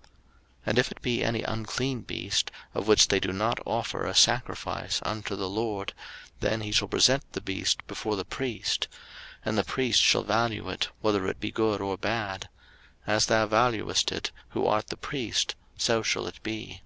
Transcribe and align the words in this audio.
03:027:011 0.00 0.08
And 0.64 0.78
if 0.78 0.90
it 0.90 1.02
be 1.02 1.22
any 1.22 1.42
unclean 1.42 2.00
beast, 2.00 2.50
of 2.72 2.88
which 2.88 3.08
they 3.08 3.20
do 3.20 3.34
not 3.34 3.58
offer 3.66 4.06
a 4.06 4.14
sacrifice 4.14 4.98
unto 5.04 5.36
the 5.36 5.46
LORD, 5.46 5.92
then 6.40 6.62
he 6.62 6.72
shall 6.72 6.88
present 6.88 7.30
the 7.34 7.40
beast 7.42 7.86
before 7.86 8.16
the 8.16 8.24
priest: 8.24 8.88
03:027:012 8.90 8.98
And 9.44 9.58
the 9.58 9.64
priest 9.64 10.00
shall 10.00 10.22
value 10.22 10.70
it, 10.70 10.88
whether 11.02 11.26
it 11.26 11.38
be 11.38 11.50
good 11.50 11.82
or 11.82 11.98
bad: 11.98 12.48
as 13.06 13.26
thou 13.26 13.46
valuest 13.46 14.10
it, 14.10 14.30
who 14.52 14.66
art 14.66 14.86
the 14.86 14.96
priest, 14.96 15.54
so 15.76 16.00
shall 16.02 16.26
it 16.26 16.42
be. 16.42 16.80